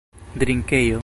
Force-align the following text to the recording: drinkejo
drinkejo 0.37 0.99